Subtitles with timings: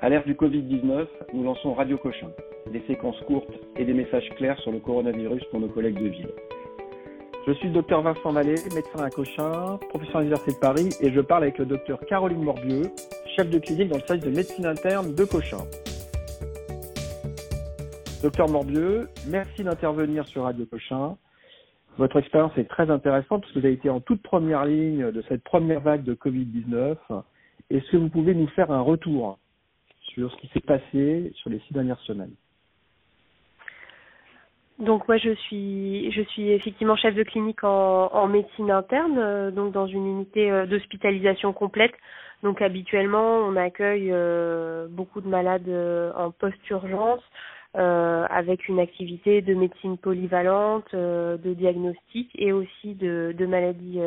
[0.00, 2.28] À l'ère du Covid-19, nous lançons Radio Cochin,
[2.72, 6.30] des séquences courtes et des messages clairs sur le coronavirus pour nos collègues de ville.
[7.48, 11.10] Je suis le docteur Vincent Mallet, médecin à Cochin, professeur à l'Université de Paris, et
[11.10, 12.84] je parle avec le docteur Caroline Morbieux,
[13.34, 15.64] chef de clinique dans le service de médecine interne de Cochin.
[18.22, 21.16] Docteur Morbieux, merci d'intervenir sur Radio Cochin.
[21.96, 25.24] Votre expérience est très intéressante parce que vous avez été en toute première ligne de
[25.28, 26.94] cette première vague de Covid-19.
[27.70, 29.38] Est-ce que vous pouvez nous faire un retour?
[30.18, 32.34] Sur ce qui s'est passé sur les six dernières semaines
[34.78, 39.72] donc moi je suis je suis effectivement chef de clinique en, médecine interne, euh, donc
[39.72, 41.94] dans une unité euh, d'hospitalisation complète.
[42.44, 45.68] Donc habituellement on accueille euh, beaucoup de malades
[46.16, 47.22] en post-urgence,
[47.74, 54.00] avec une activité de médecine polyvalente, de diagnostic et aussi de maladies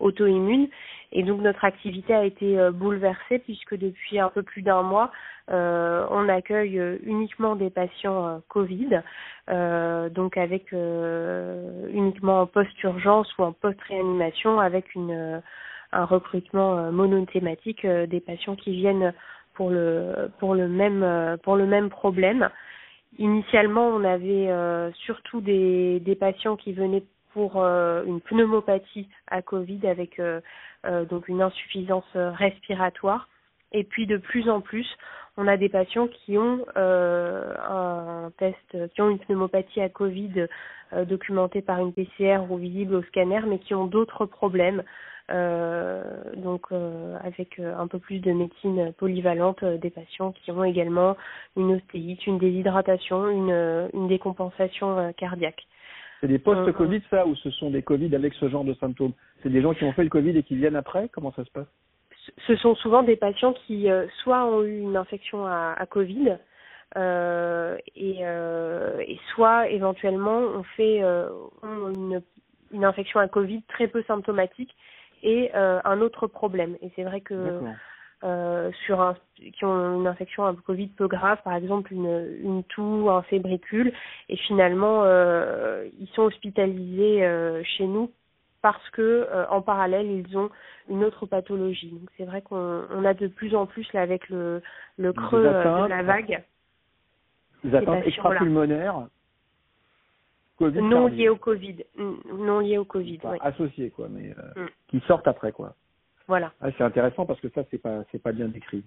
[0.00, 0.68] euh, auto-immunes.
[1.12, 5.10] Et donc notre activité a été bouleversée puisque depuis un peu plus d'un mois,
[5.48, 9.02] on accueille uniquement des patients Covid,
[10.14, 18.70] donc avec uniquement en post-urgence ou en post-réanimation avec un recrutement monothématique des patients qui
[18.70, 19.12] viennent
[19.54, 22.50] pour le pour le même pour le même problème.
[23.18, 29.86] Initialement, on avait euh, surtout des, patients qui venaient pour euh, une pneumopathie à Covid
[29.86, 30.40] avec euh,
[31.10, 33.28] donc une insuffisance respiratoire.
[33.72, 34.86] Et puis de plus en plus,
[35.36, 40.46] on a des patients qui ont un test, qui ont une pneumopathie à Covid
[41.06, 44.82] documentée par une PCR ou visible au scanner, mais qui ont d'autres problèmes
[45.30, 46.02] euh,
[46.36, 51.16] donc euh, avec euh, un peu plus de médecine polyvalente des patients qui ont également
[51.56, 55.66] une ostéite, une déshydratation, une, une décompensation cardiaque.
[56.20, 59.12] C'est des post-Covid ça ou ce sont des Covid avec ce genre de symptômes?
[59.42, 61.08] C'est des gens qui ont fait le Covid et qui viennent après?
[61.08, 61.68] Comment ça se passe?
[62.46, 63.88] Ce sont souvent des patients qui
[64.22, 66.36] soit ont eu une infection à, à Covid,
[66.96, 71.28] euh, et, euh, et, soit éventuellement on fait euh,
[71.62, 72.20] une,
[72.72, 74.74] une, infection à Covid très peu symptomatique
[75.22, 76.76] et euh, un autre problème.
[76.82, 77.60] Et c'est vrai que
[78.24, 82.64] euh, sur un, qui ont une infection un Covid peu grave, par exemple une, une
[82.64, 83.92] toux, un fébricule,
[84.28, 88.10] et finalement euh, ils sont hospitalisés euh, chez nous
[88.62, 90.50] parce que en parallèle ils ont
[90.90, 91.90] une autre pathologie.
[91.92, 94.60] Donc c'est vrai qu'on on a de plus en plus là avec le,
[94.98, 96.42] le creux de la vague.
[97.64, 99.06] Des atteintes extra-pulmonaires
[100.68, 101.84] non lié au Covid.
[102.32, 103.18] Non lié au Covid.
[103.22, 104.68] Enfin, Associé quoi, mais euh, mm.
[104.88, 105.74] qui sortent après quoi.
[106.30, 106.52] Voilà.
[106.60, 108.84] Ah, c'est intéressant parce que ça c'est pas c'est pas bien décrit.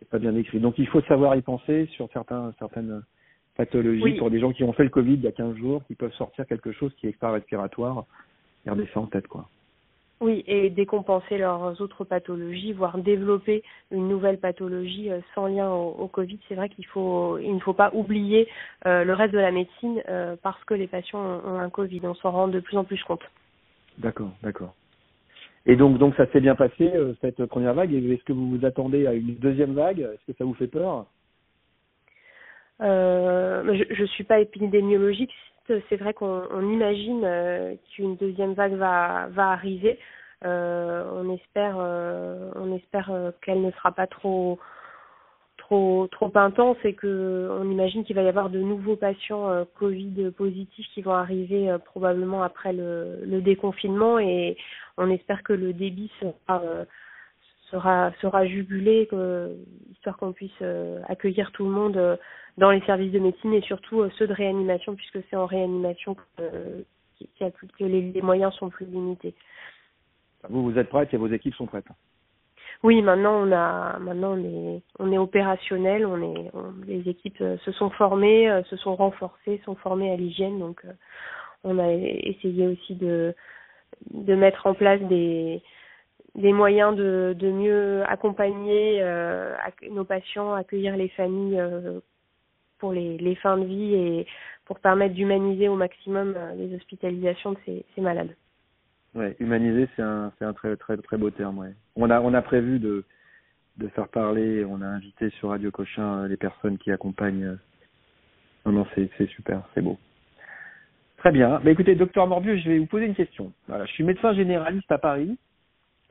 [0.00, 0.58] C'est pas bien décrit.
[0.58, 3.04] Donc il faut savoir y penser sur certains certaines
[3.56, 5.94] pathologies pour des gens qui ont fait le Covid il y a 15 jours, qui
[5.94, 8.04] peuvent sortir quelque chose qui est extra-respiratoire.
[8.66, 9.48] Garder ça en tête quoi.
[10.20, 13.62] Oui, et décompenser leurs autres pathologies, voire développer
[13.92, 16.40] une nouvelle pathologie euh, sans lien au, Covid.
[16.48, 18.48] C'est vrai qu'il faut, il ne faut pas oublier
[18.86, 22.00] euh, le reste de la médecine euh, parce que les patients ont, un Covid.
[22.02, 23.22] On s'en rend de plus en plus compte.
[23.98, 24.74] D'accord, d'accord.
[25.66, 27.94] Et donc, donc ça s'est bien passé cette première vague.
[27.94, 30.00] Est-ce que vous vous attendez à une deuxième vague?
[30.00, 31.06] Est-ce que ça vous fait peur?
[32.80, 35.30] Je ne suis pas épidémiologiste,
[35.66, 39.98] c'est vrai qu'on imagine euh, qu'une deuxième vague va, va arriver.
[40.44, 43.10] Euh, on espère, euh, on espère
[43.40, 44.58] qu'elle ne sera pas trop,
[45.66, 50.30] trop, trop intense et que on imagine qu'il va y avoir de nouveaux patients Covid
[50.36, 54.56] positifs qui vont arriver probablement après le, déconfinement et
[54.96, 56.62] on espère que le débit sera
[57.70, 59.08] sera sera jugulé,
[59.92, 60.62] histoire qu'on puisse
[61.08, 62.18] accueillir tout le monde
[62.58, 66.14] dans les services de médecine et surtout euh, ceux de réanimation puisque c'est en réanimation
[66.14, 66.82] que, euh,
[67.38, 69.34] que les, les, moyens sont plus limités.
[70.48, 71.86] Vous vous êtes prête et vos équipes sont prêtes.
[72.82, 76.50] Oui, maintenant on a maintenant on est on est opérationnel, on est
[76.86, 80.84] les équipes euh, se sont formées, se sont renforcées, sont formées à l'hygiène donc
[81.62, 83.34] on a essayé aussi de
[84.10, 85.62] de mettre en place des
[86.34, 89.54] des moyens de, de mieux accompagner euh,
[89.90, 92.00] nos patients, accueillir les familles euh,
[92.78, 94.26] pour les, les, fins de vie et
[94.64, 98.34] pour permettre d'humaniser au maximum euh, les hospitalisations de ces, ces malades.
[99.14, 101.58] Ouais, humaniser, c'est un, c'est un très, très, très beau terme.
[101.58, 101.74] Ouais.
[101.94, 103.04] On a, on a prévu de,
[103.76, 107.44] de faire parler, on a invité sur Radio Cochin euh, les personnes qui accompagnent.
[107.44, 107.56] Euh,
[108.66, 109.98] non, non, c'est, c'est super, c'est beau.
[111.18, 111.60] Très bien.
[111.60, 113.52] Bah, écoutez, docteur Morbieux, je vais vous poser une question.
[113.68, 115.38] Voilà, je suis médecin généraliste à Paris,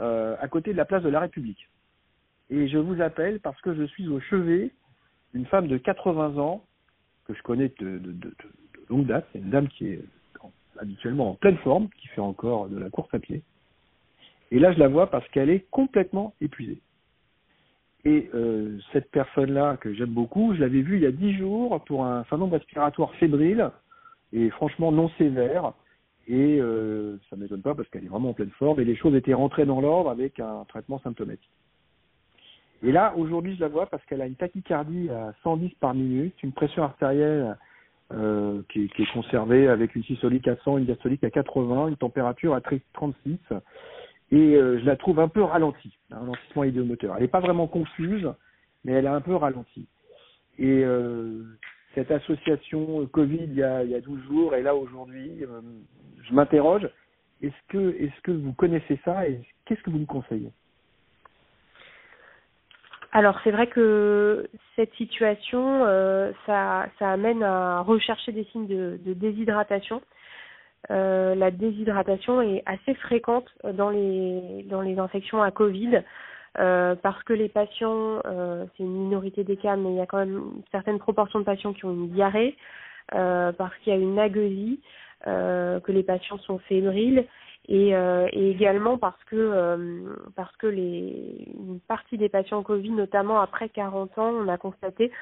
[0.00, 1.68] euh, à côté de la place de la République.
[2.50, 4.70] Et je vous appelle parce que je suis au chevet
[5.34, 6.64] une femme de 80 ans
[7.26, 8.34] que je connais de, de, de, de
[8.90, 9.26] longue date.
[9.32, 10.02] C'est une dame qui est
[10.78, 13.42] habituellement en pleine forme, qui fait encore de la course à pied.
[14.50, 16.80] Et là, je la vois parce qu'elle est complètement épuisée.
[18.04, 21.82] Et euh, cette personne-là, que j'aime beaucoup, je l'avais vue il y a dix jours
[21.84, 23.70] pour un syndrome respiratoire fébrile
[24.32, 25.72] et franchement non sévère.
[26.26, 28.96] Et euh, ça ne m'étonne pas parce qu'elle est vraiment en pleine forme et les
[28.96, 31.50] choses étaient rentrées dans l'ordre avec un traitement symptomatique.
[32.82, 36.34] Et là, aujourd'hui, je la vois parce qu'elle a une tachycardie à 110 par minute,
[36.42, 37.56] une pression artérielle
[38.14, 41.96] euh, qui, qui, est conservée avec une systolique à 100, une diastolique à 80, une
[41.96, 43.38] température à 36
[44.32, 47.14] et euh, je la trouve un peu ralentie, un ralentissement idéomoteur.
[47.16, 48.32] Elle n'est pas vraiment confuse,
[48.84, 49.86] mais elle est un peu ralentie.
[50.58, 51.44] Et euh,
[51.94, 55.60] cette association Covid il y a, il y a 12 jours et là aujourd'hui, euh,
[56.22, 56.88] je m'interroge,
[57.42, 60.50] est-ce que, est-ce que vous connaissez ça et qu'est-ce que vous me conseillez?
[63.12, 68.98] Alors c'est vrai que cette situation, euh, ça, ça amène à rechercher des signes de,
[69.04, 70.00] de déshydratation.
[70.90, 76.02] Euh, la déshydratation est assez fréquente dans les dans les infections à Covid
[76.58, 80.06] euh, parce que les patients, euh, c'est une minorité des cas, mais il y a
[80.06, 82.56] quand même une certaine proportion de patients qui ont une diarrhée,
[83.14, 84.80] euh, parce qu'il y a une agueusie,
[85.24, 87.26] que les patients sont fébriles
[87.68, 93.68] et, et également parce que parce que les une partie des patients Covid, notamment après
[93.68, 95.12] 40 ans, on a constaté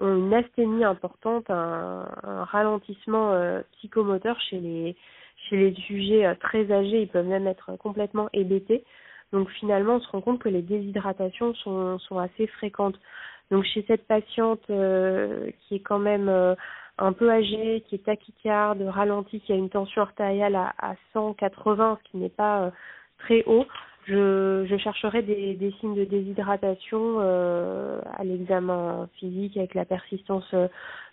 [0.00, 4.96] ont une asthénie importante, un, un ralentissement euh, psychomoteur chez les
[5.48, 8.84] chez les sujets euh, très âgés, ils peuvent même être complètement hébétés.
[9.32, 12.98] Donc finalement, on se rend compte que les déshydratations sont, sont assez fréquentes.
[13.50, 16.28] Donc chez cette patiente euh, qui est quand même
[17.00, 21.98] un peu âgée, qui est tachycarde, ralentie, qui a une tension artérielle à, à 180,
[22.04, 22.70] ce qui n'est pas
[23.18, 23.66] très haut,
[24.06, 30.68] je, chercherai des, signes de déshydratation euh, à l'examen physique avec la persistance euh,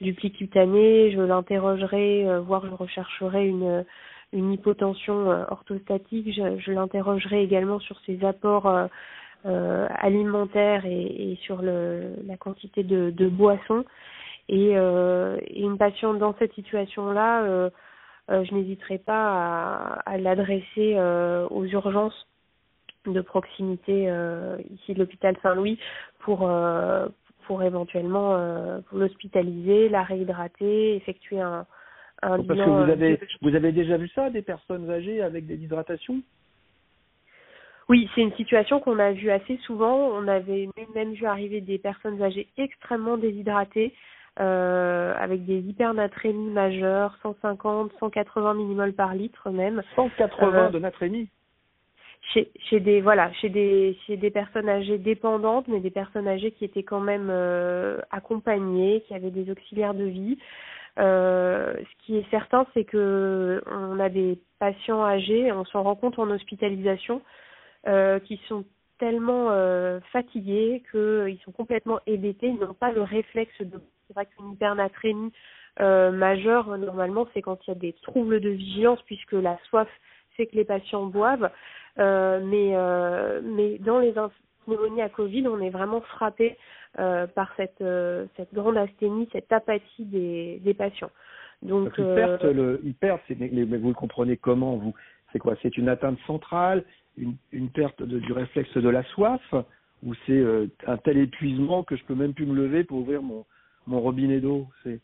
[0.00, 1.12] du pli cutané.
[1.12, 3.84] Je l'interrogerai, euh, voire je rechercherai une,
[4.32, 6.34] hypotension euh, orthostatique.
[6.34, 8.66] Je, l'interrogerai également sur ses apports
[9.46, 13.84] euh, alimentaires et, sur la quantité de boissons.
[14.52, 17.70] Et, et, une patiente dans cette situation-là,
[18.28, 20.96] je n'hésiterai pas à, à l'adresser
[21.50, 22.26] aux urgences
[23.06, 25.78] de proximité euh, ici de l'hôpital Saint-Louis
[26.20, 27.08] pour euh,
[27.46, 31.66] pour éventuellement euh, l'hospitaliser, la réhydrater, effectuer un,
[32.22, 35.56] un Parce que vous avez vous avez déjà vu ça des personnes âgées avec des
[35.56, 36.20] déshydratations
[37.88, 39.92] oui, c'est une situation qu'on a vue assez souvent.
[39.92, 43.92] On avait même vu arriver des personnes âgées extrêmement déshydratées,
[44.40, 49.82] euh, avec des hypernatrémies majeures, 150, 180 millimoles par litre même.
[49.96, 51.28] 180 euh, de natrémie
[52.32, 56.52] chez, chez des voilà chez des chez des personnes âgées dépendantes mais des personnes âgées
[56.52, 60.38] qui étaient quand même euh, accompagnées qui avaient des auxiliaires de vie
[60.98, 65.96] euh, ce qui est certain c'est que on a des patients âgés on s'en rend
[65.96, 67.22] compte en hospitalisation
[67.88, 68.64] euh, qui sont
[68.98, 69.50] tellement
[70.12, 73.80] fatigués qu'ils sont complètement hébétés ils n'ont pas le réflexe de
[74.12, 75.32] c'est vrai qu'une hypernatrémie
[75.80, 79.88] euh, majeure normalement c'est quand il y a des troubles de vigilance puisque la soif
[80.36, 81.50] c'est que les patients boivent.
[81.98, 84.14] Euh, mais, euh, mais dans les
[84.64, 86.56] pneumonies à Covid, on est vraiment frappé
[86.98, 87.84] euh, par cette,
[88.36, 91.10] cette grande asthénie, cette apathie des, des patients.
[91.60, 94.94] Donc, ils perdent, le, ils perdent mais vous le comprenez comment vous?
[95.32, 95.54] C'est quoi?
[95.62, 96.82] C'est une atteinte centrale,
[97.16, 99.42] une, une perte de, du réflexe de la soif,
[100.02, 100.42] ou c'est
[100.86, 103.44] un tel épuisement que je peux même plus me lever pour ouvrir mon,
[103.86, 105.00] mon robinet d'eau C'est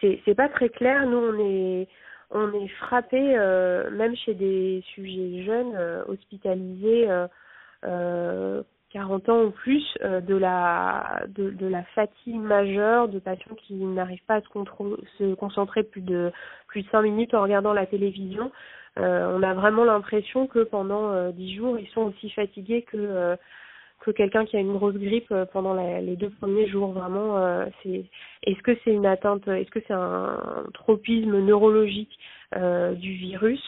[0.00, 1.06] c'est pas très clair.
[1.06, 1.88] Nous, on est
[2.32, 7.26] on est frappé, euh, même chez des sujets jeunes euh, hospitalisés, euh,
[7.84, 14.24] euh, 40 ans ou plus, de la de, la fatigue majeure de patients qui n'arrivent
[14.26, 14.48] pas à se,
[15.18, 16.30] se, concentrer plus de
[16.68, 18.52] plus de cinq minutes en regardant la télévision.
[18.98, 23.38] on a vraiment l'impression que pendant dix jours, ils sont aussi fatigués que
[24.02, 26.92] que quelqu'un qui a une grosse grippe euh, pendant les deux premiers jours.
[26.92, 28.04] Vraiment, euh, c'est
[28.42, 32.18] est-ce que c'est une atteinte, est-ce que c'est un tropisme neurologique
[32.56, 33.62] euh, du virus?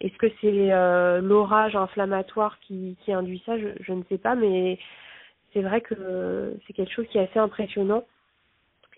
[0.00, 3.58] Est-ce que c'est euh, l'orage inflammatoire qui, qui induit ça?
[3.58, 4.78] Je, je ne sais pas, mais
[5.52, 8.04] c'est vrai que c'est quelque chose qui est assez impressionnant.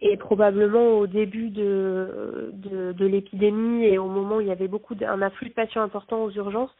[0.02, 4.68] Et probablement au début de, de, de l'épidémie et au moment où il y avait
[4.68, 6.74] beaucoup d'un afflux de patients importants aux urgences,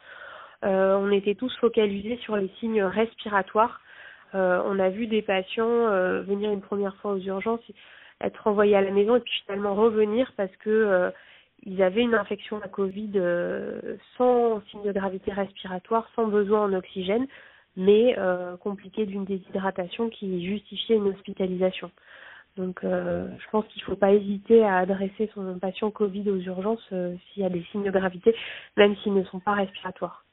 [0.64, 3.80] euh, on était tous focalisés sur les signes respiratoires
[4.34, 7.60] on a vu des patients euh, venir une première fois aux urgences,
[8.20, 11.10] être envoyés à la maison et puis finalement revenir parce que euh,
[11.64, 13.12] ils avaient une infection à Covid
[14.16, 17.26] sans signe de gravité respiratoire, sans besoin en oxygène,
[17.76, 21.90] mais euh, compliqué d'une déshydratation qui justifiait une hospitalisation.
[22.56, 26.38] Donc euh, je pense qu'il ne faut pas hésiter à adresser son patient Covid aux
[26.38, 28.34] urgences s'il y a des signes de gravité,
[28.76, 30.25] même s'ils ne sont pas respiratoires.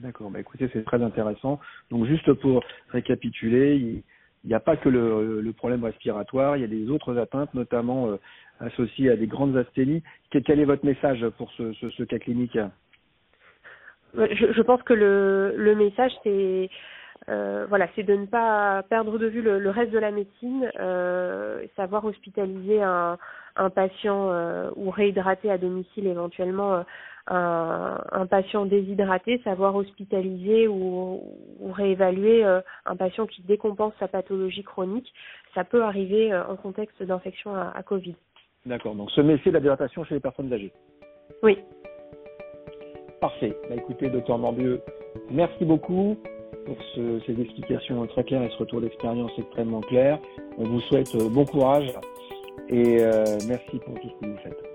[0.00, 1.60] D'accord, bah écoutez, c'est très intéressant.
[1.90, 4.02] Donc juste pour récapituler, il
[4.44, 8.16] n'y a pas que le, problème respiratoire, il y a des autres atteintes, notamment euh,
[8.60, 10.02] associées à des grandes asthénies.
[10.30, 12.58] Quel, est votre message pour ce, cas clinique?
[14.14, 16.70] Je, pense que le message, c'est
[17.28, 20.70] euh, voilà, c'est de ne pas perdre de vue le, le reste de la médecine,
[20.78, 23.16] euh, savoir hospitaliser un,
[23.56, 26.84] un patient euh, ou réhydrater à domicile éventuellement
[27.28, 31.22] un, un, patient déshydraté, savoir hospitaliser ou,
[31.60, 35.10] ou réévaluer un patient qui décompense sa pathologie chronique.
[35.54, 38.16] Ça peut arriver en contexte d'infection à, à, Covid.
[38.66, 40.72] D'accord, donc se méfier de la déshydratation chez les personnes âgées.
[41.42, 41.58] Oui.
[43.22, 43.56] Parfait.
[43.70, 44.82] Bah, écoutez, docteur Morbieux,
[45.30, 46.18] merci beaucoup
[46.64, 50.18] pour ce, ces explications très claires et ce retour d'expérience extrêmement clair.
[50.58, 51.92] On vous souhaite bon courage
[52.68, 54.73] et euh, merci pour tout ce que vous faites.